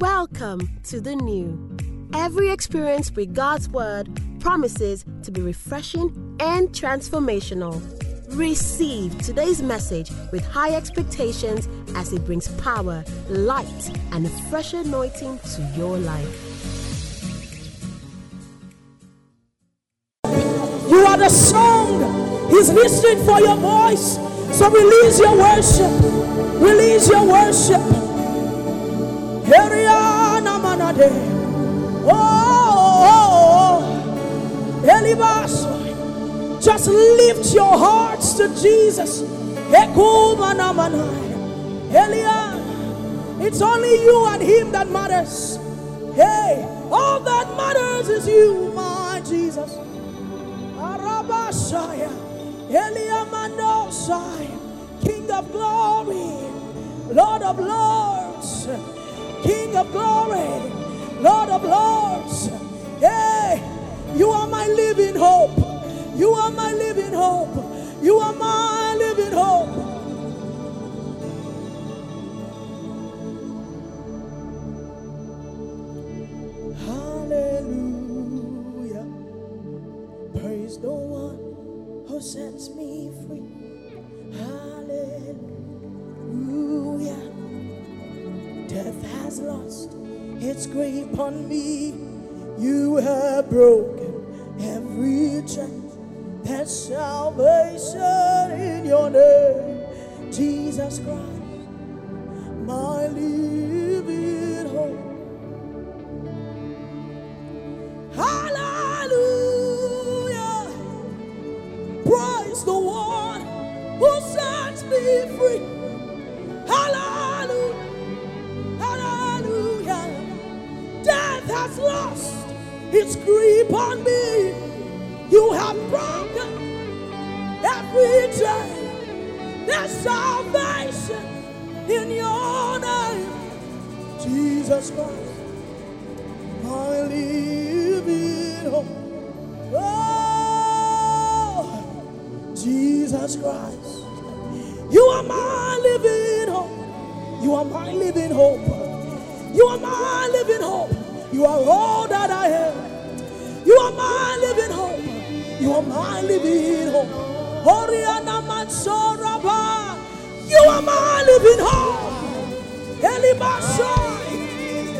[0.00, 1.76] Welcome to the new.
[2.14, 4.08] Every experience with God's Word
[4.40, 7.80] promises to be refreshing and transformational.
[8.36, 15.38] Receive today's message with high expectations as it brings power, light, and a fresh anointing
[15.38, 16.40] to your life.
[20.90, 24.16] You are the song He's listening for your voice.
[24.58, 26.60] So release your worship.
[26.60, 28.03] Release your worship.
[29.44, 31.10] Heriana manade.
[32.06, 33.82] Oh,
[34.82, 35.72] Elibaso.
[36.62, 39.22] Just lift your hearts to Jesus.
[41.90, 42.60] Elian.
[43.40, 45.58] It's only you and Him that matters.
[46.14, 49.74] Hey, all that matters is you, my Jesus.
[50.78, 52.10] Arabashaya.
[52.70, 54.48] Eliamandosai.
[55.02, 56.32] King of glory.
[57.12, 58.66] Lord of lords.
[59.44, 60.72] King of glory,
[61.20, 62.48] Lord of lords.
[63.00, 63.62] Hey,
[64.16, 65.52] you are my living hope.
[66.16, 67.54] You are my living hope.
[68.02, 70.00] You are my living hope.
[76.86, 79.06] Hallelujah.
[80.40, 81.38] Praise the one
[82.08, 83.50] who sets me free.
[84.38, 85.34] Hallelujah.
[88.74, 89.92] Death has lost
[90.42, 91.94] its grip on me.
[92.58, 94.26] You have broken
[94.58, 95.92] every chain.
[96.42, 99.86] There's salvation in your name,
[100.32, 101.68] Jesus Christ,
[102.66, 103.63] my living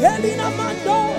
[0.00, 1.13] Ele não mandou.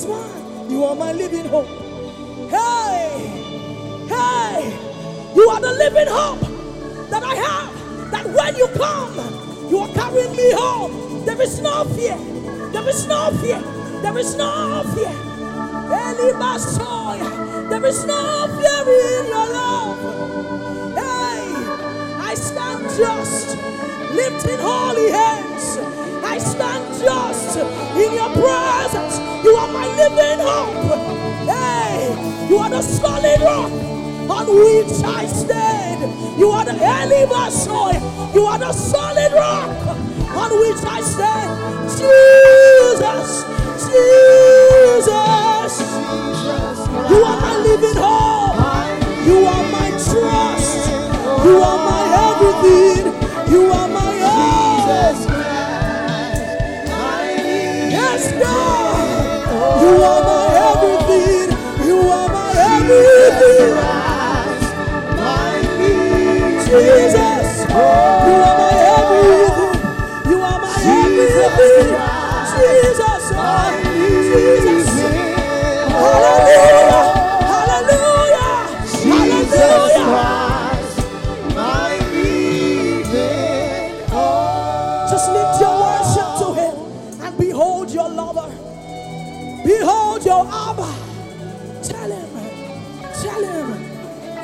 [0.00, 0.70] Is mine.
[0.70, 1.66] You are my living hope.
[2.48, 3.28] Hey,
[4.08, 6.40] hey, you are the living hope
[7.10, 8.10] that I have.
[8.10, 9.14] That when you come,
[9.70, 11.24] you are carrying me home.
[11.24, 12.16] There is no fear.
[12.72, 13.60] There is no fear.
[14.02, 15.14] There is no fear.
[17.68, 18.82] There is no fear
[19.20, 19.98] in your love.
[20.94, 21.42] Hey,
[22.18, 23.56] I stand just,
[24.12, 25.99] lifting holy hands.
[26.30, 29.18] I stand just in your presence.
[29.42, 30.94] You are my living hope.
[31.50, 33.72] Hey, you are the solid rock
[34.30, 36.06] on which I stand.
[36.38, 37.98] You are the Elimasoy.
[38.32, 39.70] You are the solid rock
[40.38, 41.50] on which I stand.
[41.98, 43.42] Jesus,
[43.90, 45.74] Jesus.
[47.10, 48.54] You are my living hope.
[49.26, 50.90] You are my trust.
[51.44, 53.52] You are my everything.
[53.52, 55.59] You are my all
[58.20, 59.82] yes, God.
[59.82, 61.48] You are my everything.
[61.86, 63.72] You are my everything.
[66.66, 70.30] Jesus, you are my everything.
[70.30, 71.88] You are my everything.
[72.52, 74.88] Jesus, my Jesus.
[75.90, 77.02] Hallelujah.
[77.50, 78.52] Hallelujah.
[79.02, 80.49] Hallelujah.
[90.30, 90.88] Your Abba.
[91.82, 92.30] Tell Him,
[93.20, 93.68] tell Him,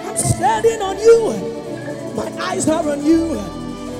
[0.06, 1.20] I'm standing on you.
[2.16, 3.34] My eyes are on you.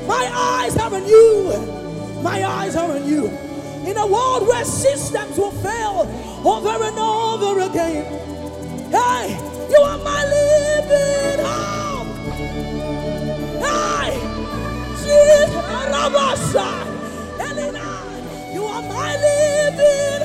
[0.09, 1.53] My eyes are on you.
[2.23, 3.27] My eyes are on you.
[3.87, 6.11] In a world where systems will fail
[6.44, 8.05] over and over again.
[8.91, 9.38] Hey,
[9.71, 12.09] you are my living hope.
[13.62, 14.11] Hey,
[15.03, 15.55] Jesus,
[17.47, 17.87] Elena,
[18.53, 20.16] you are my living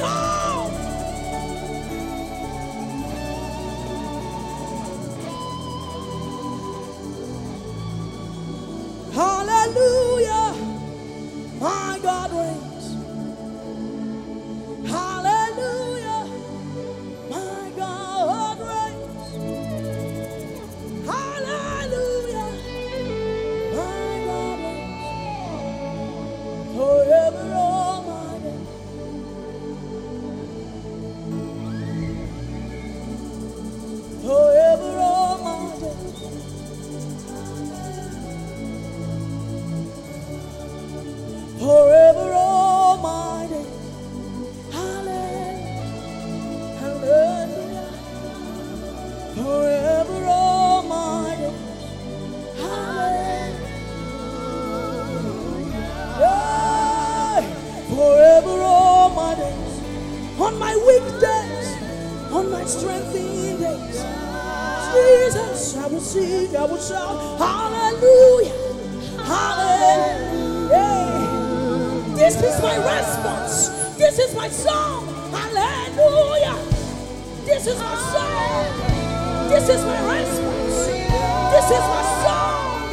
[60.52, 61.68] On my weekdays,
[62.34, 64.04] on my strengthening days.
[64.94, 68.54] Jesus, I will sing, I will shout, Hallelujah.
[69.24, 70.42] Hallelujah.
[72.16, 73.70] This is my response.
[73.98, 75.08] This is my song.
[75.32, 76.58] Hallelujah.
[77.46, 79.50] This is my song.
[79.50, 80.88] This is my response.
[81.54, 82.92] This is my song.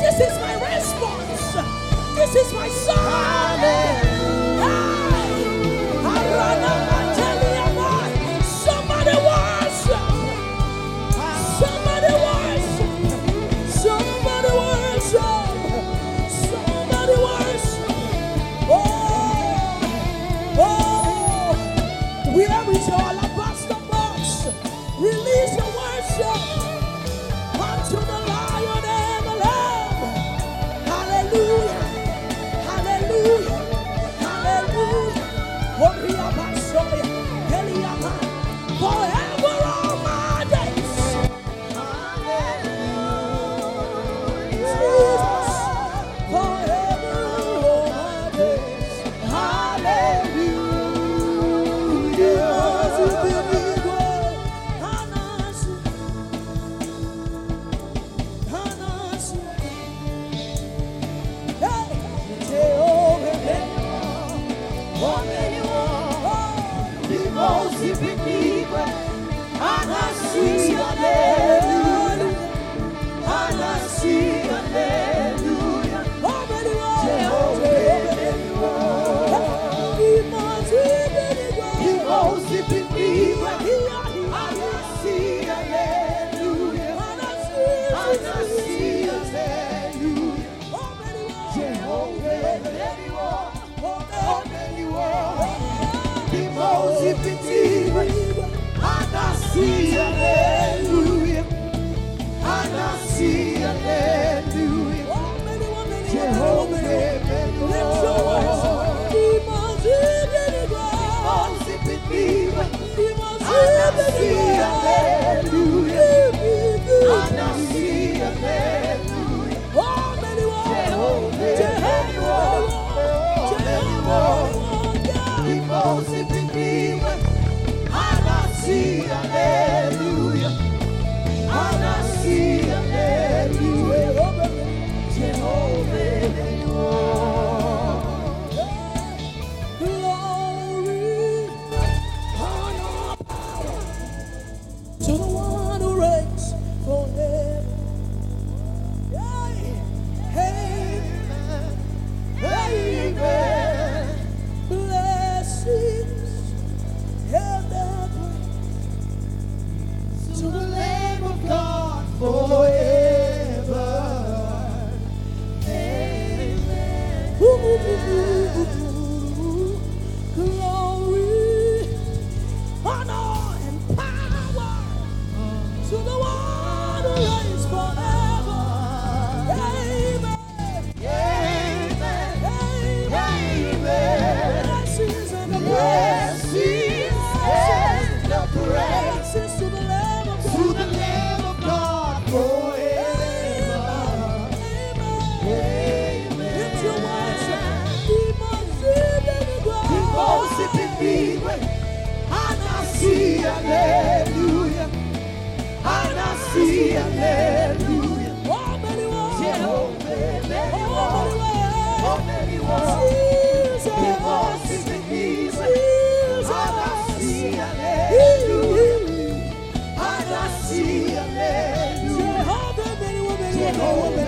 [0.00, 1.54] This is my response.
[2.16, 2.95] This is my song.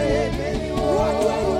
[0.08, 1.57] Jehovah, many ways.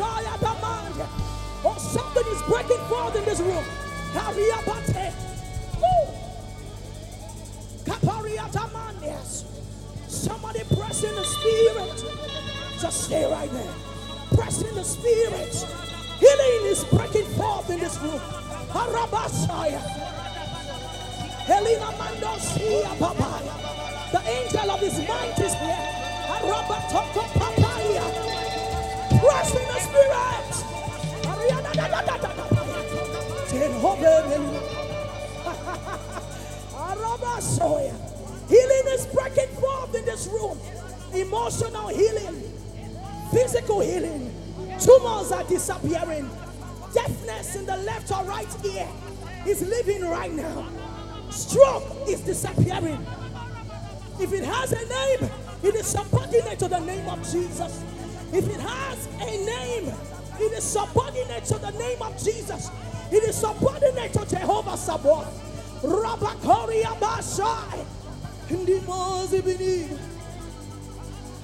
[0.00, 3.64] Oh, something is breaking forth in this room.
[10.08, 12.04] Somebody press in the spirit.
[12.80, 13.74] Just stay right there.
[14.34, 15.54] Press in the spirit.
[16.18, 18.20] Healing is breaking forth in this room.
[18.70, 19.80] Harabasaya.
[21.46, 23.54] Helena Mandosia Papaya.
[24.12, 25.88] The angel of his might is here.
[26.26, 27.43] Arabatoko Papaya.
[29.24, 30.24] Press in the spirit.
[38.48, 40.58] Healing is breaking forth in this room.
[41.14, 42.42] Emotional healing,
[43.32, 44.34] physical healing.
[44.78, 46.28] Tumors are disappearing.
[46.92, 48.88] Deafness in the left or right ear
[49.46, 50.68] is leaving right now.
[51.30, 53.04] Stroke is disappearing.
[54.20, 55.30] If it has a name,
[55.62, 57.82] it is subordinate to the name of Jesus.
[58.34, 59.94] If it has a name,
[60.40, 62.68] it is subordinate to the name of Jesus.
[63.12, 65.30] It is subordinate to Jehovah Sabaoth.
[65.82, 67.84] Rabakori Abashai.
[68.50, 69.88] Ndimozi bini.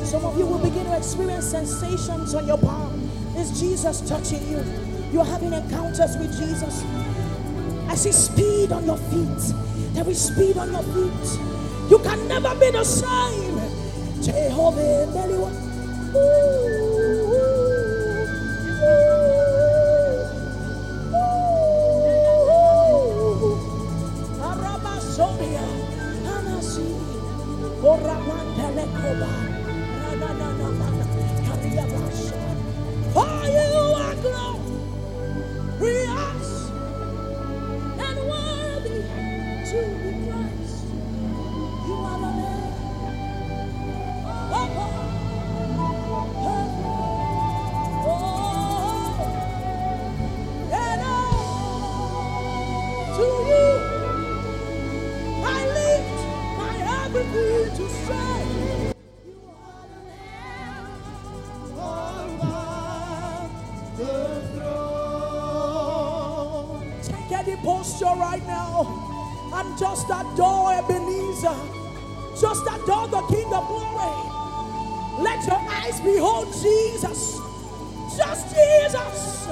[0.04, 3.10] Some of you will begin to experience sensations on your palm.
[3.36, 4.87] Is Jesus touching you?
[5.12, 6.84] You're having encounters with Jesus.
[7.88, 9.56] I see speed on your feet.
[9.94, 11.40] There is speed on your feet.
[11.90, 13.58] You can never be the same.
[14.22, 15.08] Jehovah
[76.54, 77.40] Jesus.
[78.18, 79.48] Just Jesus.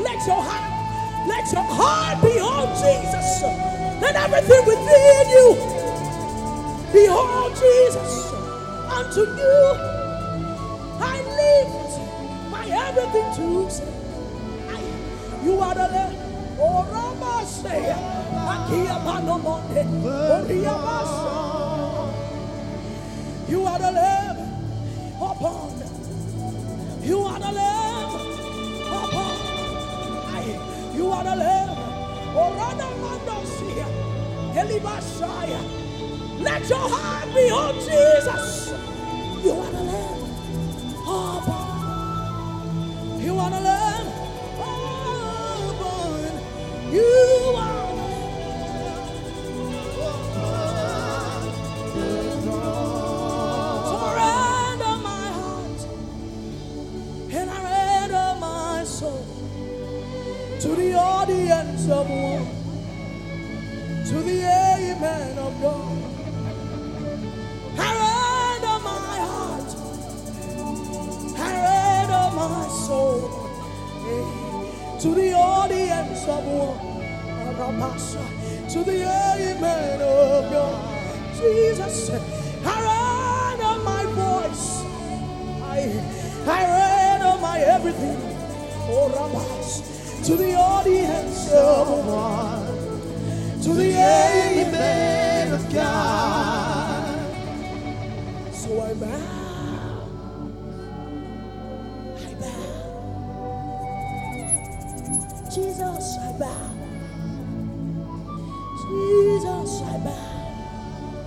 [0.00, 3.42] Let your heart, let your heart behold Jesus.
[4.02, 5.56] Let everything within you
[6.92, 8.32] be behold Jesus.
[8.92, 9.76] Unto you
[11.00, 13.70] I lift my everything to.
[14.70, 16.16] I- You are the Lamb.
[16.60, 17.94] Oh, Rama say,
[18.54, 21.41] Akia Panomonde, Oh, Riabasa.
[36.40, 38.81] Let your heart be on Jesus.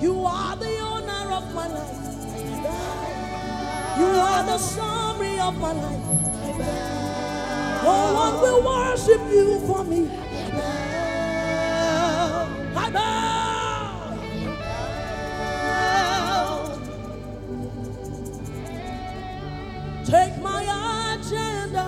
[0.01, 1.99] You are the owner of my life.
[3.97, 6.06] You are the summary of my life.
[8.65, 10.10] Worship you for me.
[12.75, 14.17] I bow.
[20.06, 20.63] Take my
[21.19, 21.88] agenda.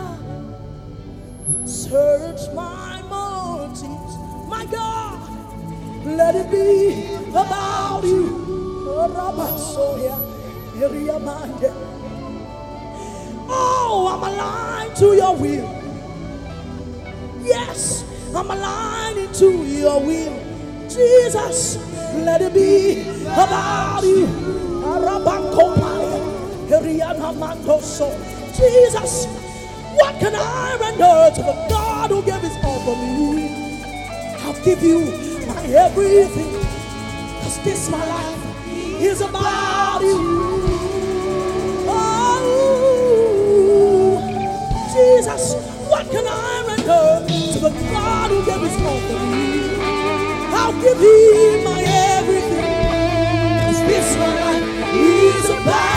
[1.66, 4.18] Search my motives.
[4.50, 5.07] My God.
[6.15, 8.46] Let it be about you.
[13.50, 15.70] Oh, I'm aligned to your will.
[17.41, 20.34] Yes, I'm aligned into your will.
[20.89, 21.78] Jesus,
[22.15, 24.28] let it be about you.
[28.56, 29.26] Jesus,
[29.96, 33.50] what can I render to the God who gave his all for me?
[34.39, 35.27] I'll give you
[35.75, 36.51] everything.
[37.41, 38.43] Cause this my life
[39.01, 40.17] is about you.
[41.89, 43.13] Oh,
[44.93, 45.56] Jesus,
[45.89, 49.75] what can I render to the God who gave his all for me?
[50.53, 52.88] I'll give him my everything.
[53.65, 54.63] Cause this my life
[54.95, 55.96] is about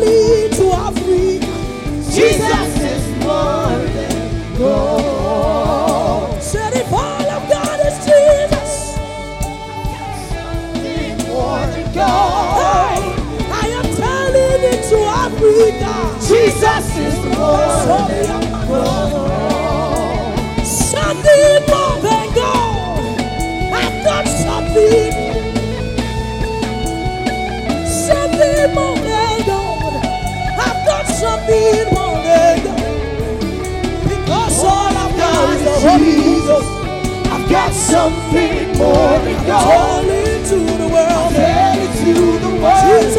[0.00, 1.46] to Africa.
[2.12, 6.42] Jesus is more than gold.
[6.42, 8.94] Said if all I've got is Jesus,
[10.30, 12.56] Something more gold.
[12.60, 12.98] hey,
[13.50, 15.92] I am telling it to Africa.
[16.28, 18.26] Jesus is more than
[18.66, 19.25] Something
[36.08, 36.70] is the Holy Ghost.
[37.32, 39.62] I've got something more than gold.
[39.62, 41.32] Calling to the world.
[41.34, 43.02] It to the world.
[43.02, 43.15] Jesus,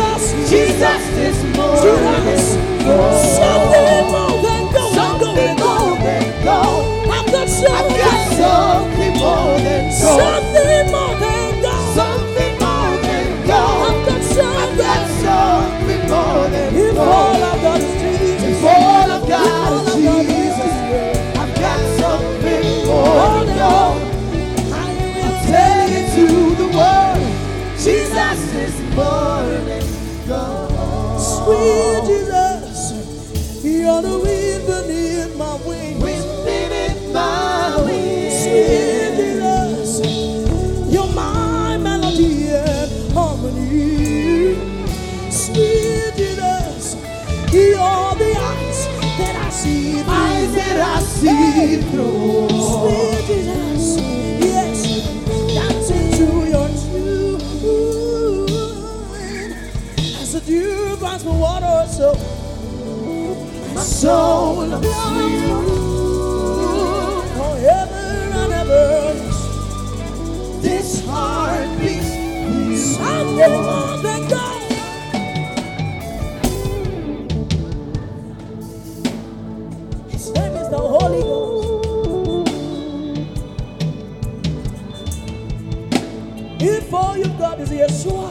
[87.66, 88.30] Yeshua.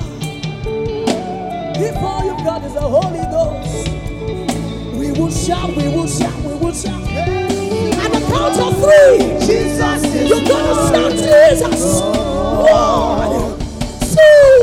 [1.79, 3.89] If all you've got is the Holy Ghost,
[4.97, 7.03] we will shout, we will shout, we will shout.
[7.03, 12.01] At the count of three, Jesus is you're gonna shout Jesus.
[12.71, 13.59] One,
[14.15, 14.63] two,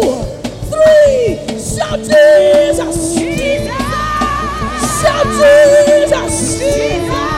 [0.71, 1.37] three.
[1.59, 3.17] Shout Jesus.
[5.01, 6.59] Shout Jesus.
[6.59, 7.32] Shout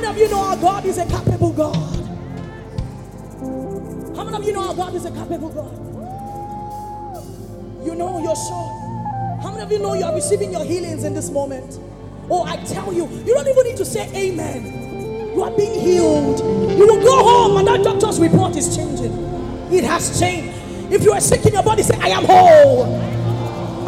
[0.00, 1.74] many of you know our God is a capable God?
[4.16, 5.74] How many of you know our God is a capable God?
[7.84, 9.40] You know you're sure.
[9.42, 11.80] How many of you know you are receiving your healings in this moment?
[12.30, 15.34] Oh, I tell you, you don't even need to say amen.
[15.34, 16.38] You are being healed.
[16.78, 19.12] You will go home and that doctor's report is changing.
[19.72, 20.56] It has changed.
[20.92, 22.84] If you are sick in your body, say, I am whole.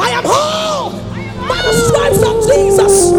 [0.00, 0.90] I am whole.
[1.46, 3.12] By the stripes of Jesus.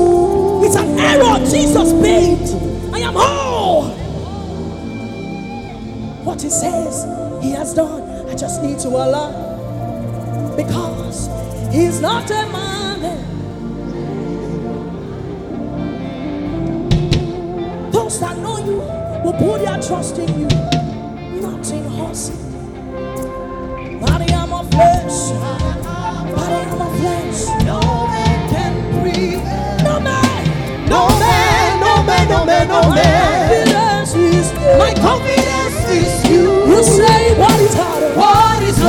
[0.65, 2.60] It's an error Jesus paid.
[6.41, 8.27] What he says, he has done.
[8.27, 9.29] I just need to allow.
[10.57, 11.27] Because
[11.71, 13.01] he's not a man.
[17.91, 18.77] Those that know you
[19.23, 20.47] will put their trust in you,
[21.41, 22.35] not in horses.
[24.01, 25.29] Body I'm of flesh.
[26.33, 27.45] Body I'm of flesh.
[27.65, 29.83] No man can prevail.
[29.83, 30.89] No man.
[30.89, 32.89] No man, no man, no man, no man.
[32.89, 33.67] My man.
[33.67, 34.77] confidence is you.
[34.79, 35.20] My confidence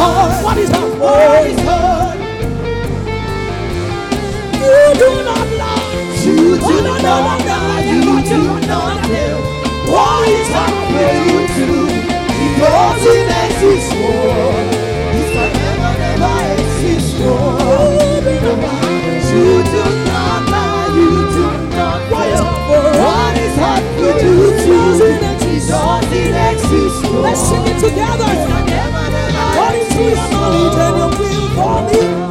[0.03, 0.45] What is hard?
[0.45, 0.99] What is hard?
[1.01, 2.19] What is hard?
[4.61, 5.85] You do not lie.
[6.25, 7.85] You Oh, do no, no, not no, no, lie.
[7.87, 9.09] You do no, not no.
[9.09, 9.39] fail.
[9.93, 10.49] What is
[11.29, 11.81] you to do?
[12.43, 14.55] Because it exists for.
[15.19, 17.41] It can never, never exist for.
[17.63, 18.21] Oh,
[19.33, 20.89] you do not lie.
[20.97, 22.49] You do not What is fail.
[22.49, 23.03] you?
[23.05, 24.73] What is hard for you to do?
[24.73, 25.71] Doesn't exist.
[25.71, 27.23] Doesn't.
[27.23, 29.02] Let's sing it together.
[30.03, 30.79] Knowledge for.
[30.79, 32.22] and your will for.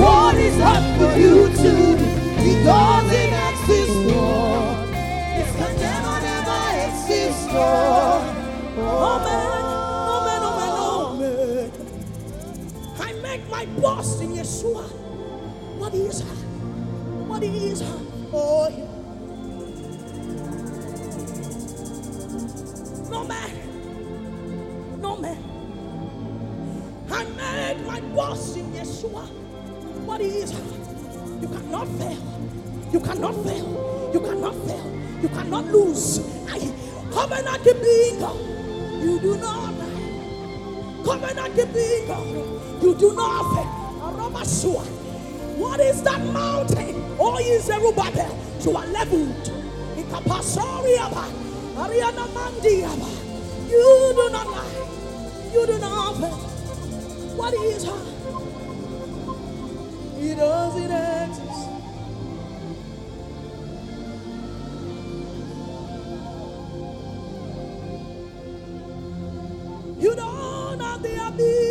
[0.01, 2.05] What is hard for you to do?
[2.51, 3.97] It doesn't exist.
[5.41, 8.25] It can never, never exist, Lord.
[8.79, 11.73] Oh man, oh man, oh man, oh man.
[13.01, 14.85] I make my boast in Yeshua.
[15.79, 16.37] What is her?
[17.29, 17.81] What is
[18.35, 18.87] Oh, yeah.
[23.11, 23.51] no man,
[25.01, 25.39] no man.
[27.11, 29.27] I make my boast in Yeshua.
[30.07, 30.53] What is?
[31.43, 32.19] You cannot fail.
[32.93, 34.11] You cannot fail.
[34.15, 35.21] You cannot fail.
[35.23, 36.21] You cannot lose.
[36.49, 36.59] I
[37.13, 38.41] covenant keeping God.
[39.03, 39.75] You do not.
[41.05, 42.83] Covenant keeping God.
[42.83, 43.83] You do not fail.
[45.59, 46.72] What is that mountain?
[47.53, 48.39] Is Zerubbabel.
[48.63, 49.53] You are leveled.
[51.77, 53.11] Ariana Mandiaba.
[53.69, 55.51] You do not lie.
[55.53, 56.39] You do not fail.
[57.37, 58.03] What is her?
[60.19, 61.69] It doesn't exist.
[70.01, 71.62] You don't have the ability.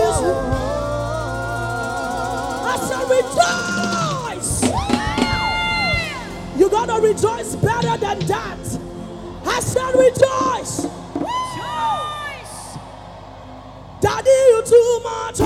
[0.00, 0.20] His
[2.68, 4.52] I said, rejoice.
[6.58, 8.58] You gotta rejoice better than that.
[9.46, 10.86] I said, rejoice.
[14.00, 15.40] Daddy, you too much.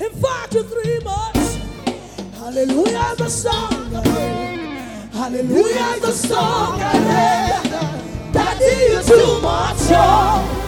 [0.00, 1.58] In fact, you three months.
[2.38, 3.90] Hallelujah, the song.
[5.12, 6.78] Hallelujah, the song.
[8.32, 10.67] Daddy, you too much.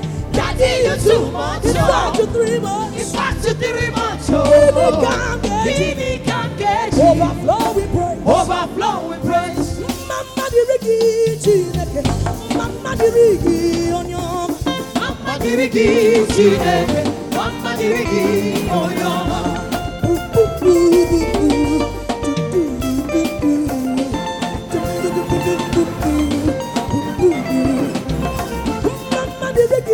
[0.61, 1.65] did you two months.
[1.65, 3.01] It's you to three months.
[3.01, 4.29] It's back to three months.
[4.31, 6.25] Oh, come get.
[6.25, 6.93] come get.
[6.93, 8.21] Overflow we praise.
[8.25, 9.79] Overflow we praise.
[10.09, 10.97] Mama di dirigi
[11.43, 12.01] chineke.
[12.55, 14.57] Mama di dirigi onyoma.
[15.01, 15.87] Mama di dirigi
[16.33, 17.01] chineke.
[17.33, 19.60] Mama di dirigi onyoma.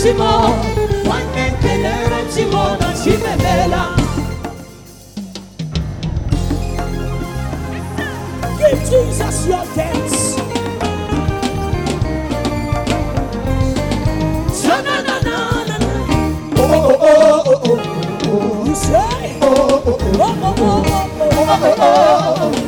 [0.00, 0.32] Chimo,
[1.08, 3.82] wanne kelere chimo na chimemela.
[8.58, 10.36] Give Jesus your dance.
[14.60, 15.36] Shana na na
[15.68, 15.90] na na.
[16.56, 17.80] Oh, oh, oh, oh,
[18.24, 18.64] oh.
[18.66, 19.38] You say?
[19.42, 19.46] Oh,
[19.86, 22.59] oh, oh, oh, oh,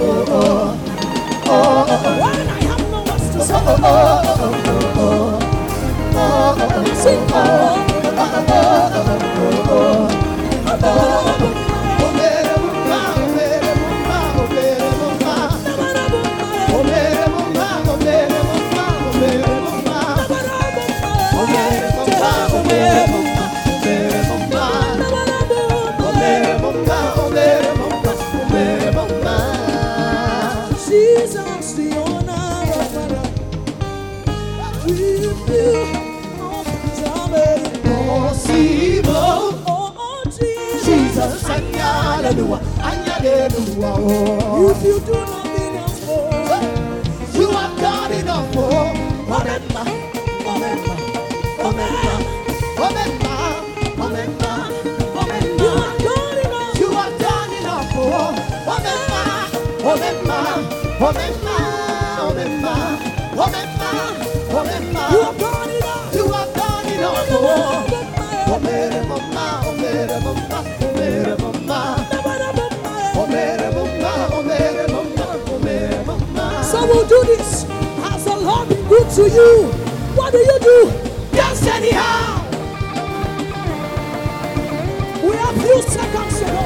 [85.61, 86.65] Few seconds to go.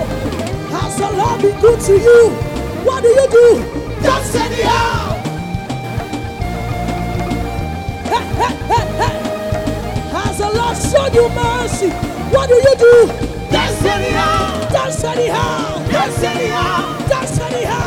[0.76, 2.30] Has the Lord been good to you?
[2.84, 4.02] What do you do?
[4.02, 5.22] Dance anyhow.
[8.04, 9.16] Hey, hey, hey, hey.
[10.12, 11.90] Has the Lord shown you mercy?
[12.34, 13.06] What do you do?
[13.50, 14.68] Dance anyhow.
[14.70, 15.88] Dance anyhow.
[15.88, 17.08] Dance anyhow.
[17.08, 17.85] Dance anyhow.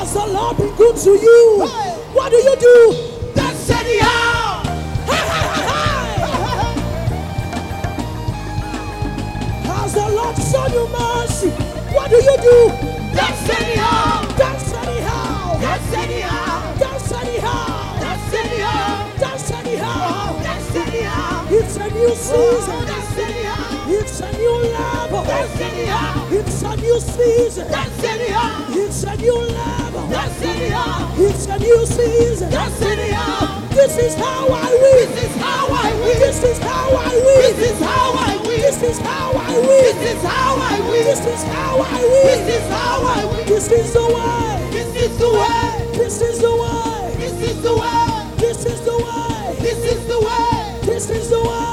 [0.00, 1.66] Has the Lord been good to you?
[1.68, 1.92] Hey!
[2.14, 2.94] What do you do?
[3.34, 4.62] That's anyhow.
[9.68, 11.50] Has the Lord shown you mercy?
[11.92, 12.72] What do you do?
[13.12, 14.24] That's anyhow.
[14.38, 15.60] Dance anyhow.
[15.60, 16.78] Dance anyhow.
[16.78, 17.60] Dance anyhow.
[21.50, 22.88] It's a new season.
[23.20, 23.84] Anyhow.
[23.86, 25.24] It's a new level.
[26.32, 27.66] It's a new season.
[28.72, 29.89] It's a new level.
[30.12, 32.50] It's a new season.
[32.50, 35.14] This is how I win.
[35.14, 36.18] This is how I win.
[36.18, 37.54] This is how I win.
[37.54, 38.60] This is how I win.
[38.60, 39.82] This is how I win.
[39.84, 41.04] This is how I win.
[41.04, 42.26] This is how I win.
[42.26, 43.46] This is how I win.
[43.46, 44.70] This is the way.
[44.72, 45.92] This is the way.
[45.94, 47.14] This is the way.
[47.16, 48.36] This is the way.
[48.38, 49.56] This is the way.
[49.60, 50.80] This is the way.
[50.82, 51.69] This is the way.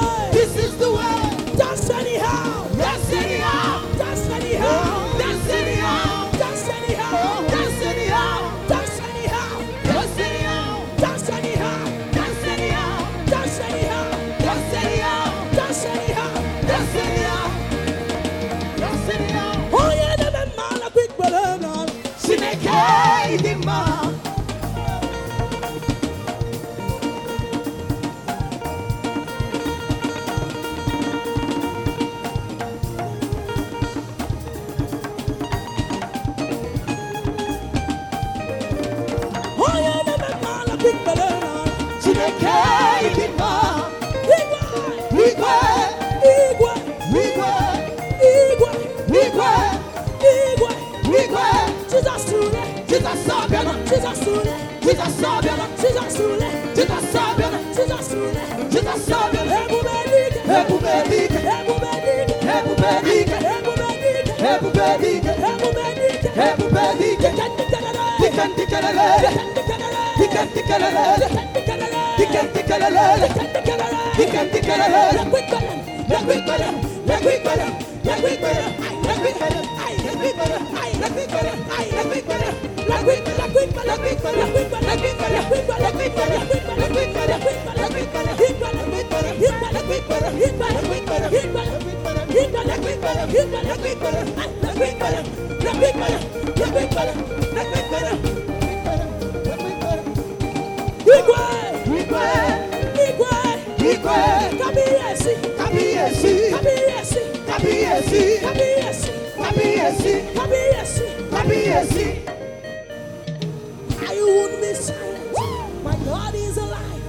[53.88, 54.44] Jesus soon,
[54.82, 56.40] Jesus sabia, Jesus soon,
[56.76, 58.36] Jesus sabia, Jesus soon,
[58.70, 65.70] Jesus sabia, Hebu Medik, Hebu Medik, Hebu Medik, Hebu Medik, Hebu Medik, Hebu Medik, Hebu
[65.78, 67.20] Medik, Hebu Medik,
[68.18, 69.08] Dikan dikalale,
[70.20, 71.28] dikan dikalale,
[72.18, 73.28] dikan dikalale,
[74.18, 75.80] dikan dikalale, Lakwikolam,
[76.10, 76.76] lakwikolam,
[77.08, 77.74] lakwikolam,
[78.06, 78.72] lakwikolam,
[79.08, 79.66] lakwikolam,
[80.06, 80.77] lakwikolam,
[105.58, 108.24] Kabiyesi, Kabiyesi,
[109.88, 109.92] I
[114.20, 115.82] won't be silent.
[115.82, 117.02] My God is alive.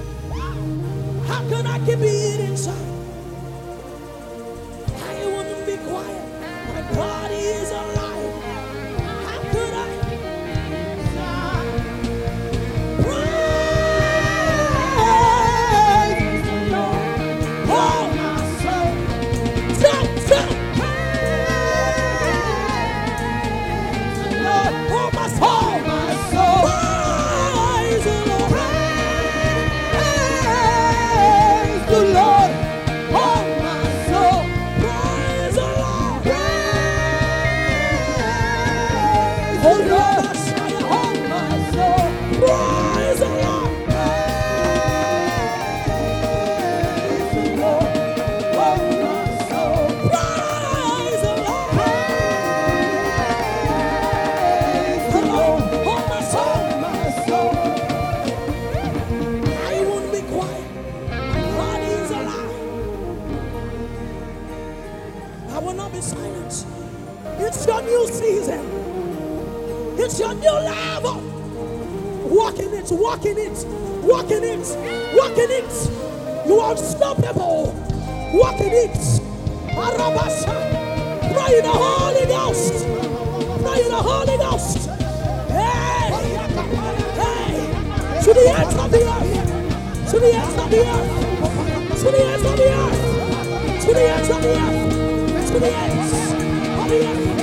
[1.27, 2.18] How can I keep it?
[78.33, 78.91] Walk in it.
[79.73, 80.55] Arabasha.
[81.33, 82.85] Pray in the Holy Ghost.
[83.63, 84.89] Pray in the Holy Ghost.
[85.49, 86.11] Hey!
[87.17, 88.21] Hey!
[88.23, 90.11] To the ends of the earth.
[90.11, 91.99] To the ends of the earth.
[91.99, 93.85] To the ends of the earth.
[93.85, 95.51] To the ends of the earth.
[95.51, 96.11] To the ends
[96.79, 97.38] of the earth.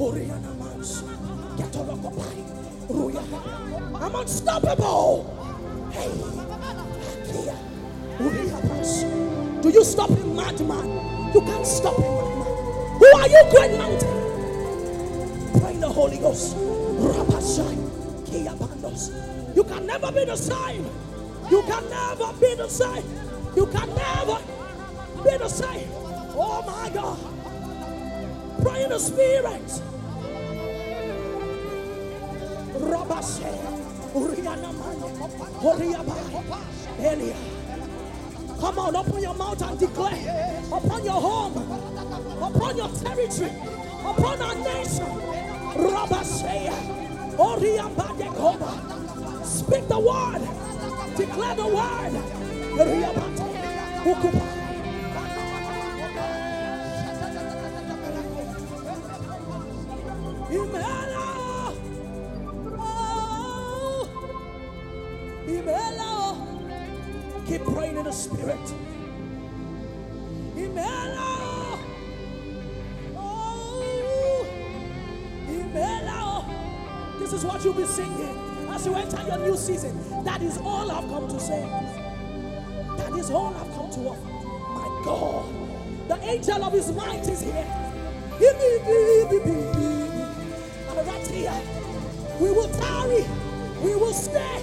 [0.00, 0.08] I'm
[4.14, 5.90] unstoppable.
[5.92, 6.08] Hey.
[7.28, 7.56] Akia.
[9.60, 11.34] Do you stop him, madman?
[11.34, 12.46] You can't stop him, madman.
[12.98, 15.60] Who are you, great mountain?
[15.60, 16.56] Pray the Holy Ghost.
[16.56, 17.76] Rabashai.
[18.24, 19.10] Kia Bandos.
[19.54, 20.86] You can never be the same.
[21.50, 23.04] You can never be the same.
[23.54, 24.38] You can never
[25.24, 25.90] be the same.
[25.92, 27.18] Oh my God.
[28.62, 29.82] Pray in the spirit.
[32.90, 33.50] Rabashe.
[34.14, 35.06] Uriana Mane.
[36.98, 37.36] Elia.
[38.60, 41.56] Come on, open your mouth and declare upon your home,
[42.42, 43.52] upon your territory,
[44.04, 45.06] upon our nation.
[45.76, 46.70] Rabashe.
[47.38, 49.44] Oriaba de Koba.
[49.44, 50.42] Speak the word.
[51.16, 52.14] Declare the word.
[52.76, 53.46] Riabate.
[54.04, 54.49] Ukupa.
[77.60, 80.24] What you'll be singing as you enter your new season.
[80.24, 81.60] That is all I've come to say.
[82.96, 84.30] That is all I've come to offer.
[84.72, 85.44] My God.
[86.08, 87.66] The angel of his might is here.
[90.96, 91.62] Right here.
[92.40, 93.26] We will tarry.
[93.82, 94.59] We will stay.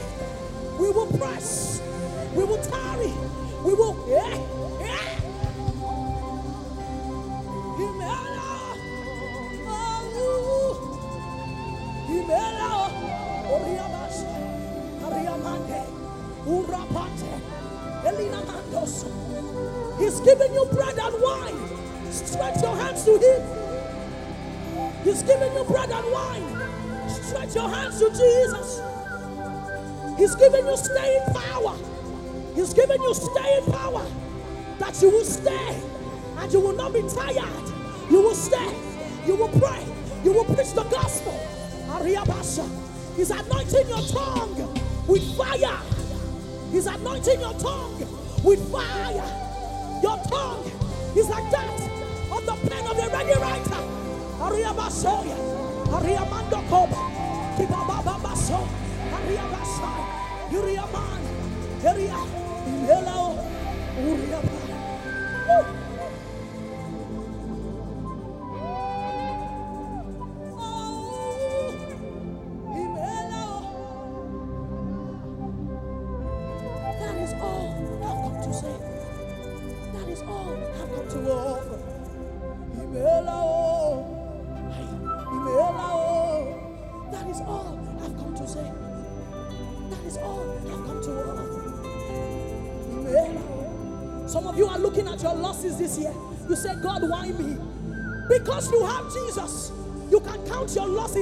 [30.47, 31.75] Giving you staying power.
[32.55, 34.05] He's giving you staying power
[34.79, 35.81] that you will stay
[36.37, 37.67] and you will not be tired.
[38.09, 38.73] You will stay.
[39.25, 39.85] You will pray.
[40.23, 41.33] You will preach the gospel.
[41.89, 42.65] Ariabasha.
[43.17, 44.73] He's anointing your tongue
[45.05, 45.81] with fire.
[46.71, 47.99] He's anointing your tongue
[48.41, 49.99] with fire.
[50.01, 50.63] Your tongue
[51.13, 51.75] is like that
[52.31, 53.83] of the pen of a ready writer.
[54.39, 55.37] Ariabasoya.
[55.87, 56.95] Ariamando Koba.
[57.57, 58.87] Kibaba Baso.
[60.47, 60.59] Ariabasai.
[60.59, 61.21] Uriaman.
[61.83, 62.17] Eria.
[62.87, 63.35] Hello.
[63.97, 64.57] Uriaba.
[65.47, 65.86] Woo.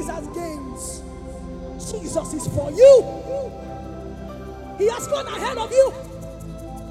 [0.09, 1.01] As gains.
[1.91, 3.51] Jesus is for you.
[4.77, 5.93] He has gone ahead of you.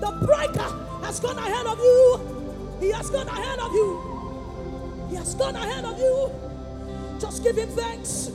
[0.00, 2.78] The breaker has gone ahead of you.
[2.80, 5.06] He has gone ahead of you.
[5.10, 6.30] He has gone ahead of you.
[7.20, 8.30] Just give him thanks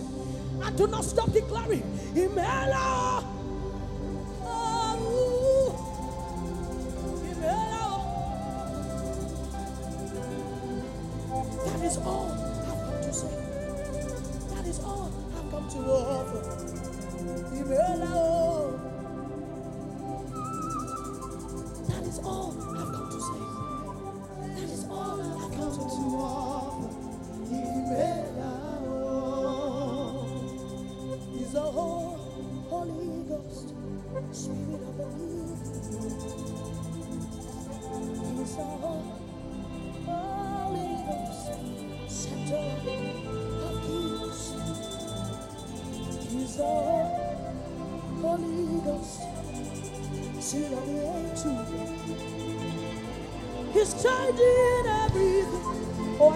[0.61, 1.83] and do not stop declaring.
[2.13, 3.38] Imela.
[15.85, 16.58] To offer.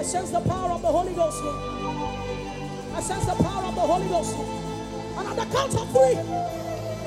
[0.04, 1.42] I sense the power of the Holy Ghost.
[2.94, 4.36] I sense the power of the Holy Ghost.
[4.36, 6.20] And at the count of three,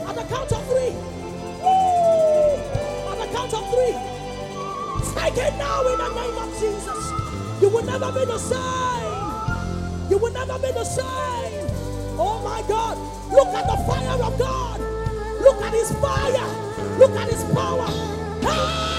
[0.01, 0.97] at the count of three,
[1.61, 2.57] woo,
[3.12, 3.92] at the count of three,
[5.12, 7.12] take it now in the name of Jesus.
[7.61, 10.11] You will never be the same.
[10.11, 11.68] You will never be the same.
[12.16, 12.97] Oh my God.
[13.30, 14.80] Look at the fire of God.
[15.42, 16.97] Look at his fire.
[16.97, 18.95] Look at his power.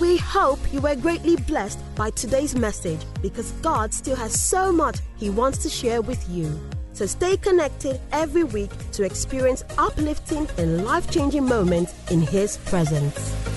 [0.00, 5.00] We hope you were greatly blessed by today's message because God still has so much
[5.16, 6.58] He wants to share with you.
[6.92, 13.51] So stay connected every week to experience uplifting and life changing moments in His presence.